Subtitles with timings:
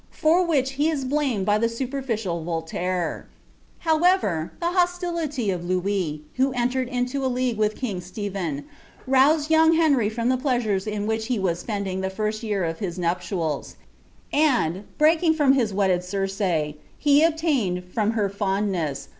[0.09, 3.25] for which he is blamed by the superficial Voltainv
[3.85, 4.49] ij'.
[4.57, 8.63] hoeiiliiy of Louis, who entered into a league with king :.'<ut<^d
[9.11, 12.93] yuuii); Henry from the pleasures in which fae wasepend uig lup iirsi year of hia
[12.97, 13.75] nuptials;
[14.33, 19.07] and, breaking from his wedded Circe, Wi4i(ain«d, from her fonduess.